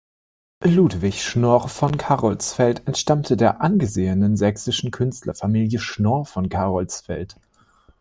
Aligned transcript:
Ludwig 0.63 1.21
Schnorr 1.21 1.69
von 1.69 1.95
Carolsfeld 1.95 2.87
entstammte 2.87 3.37
der 3.37 3.61
angesehenen 3.61 4.35
sächsischen 4.35 4.89
Künstlerfamilie 4.89 5.77
Schnorr 5.77 6.25
von 6.25 6.49
Carolsfeld. 6.49 7.35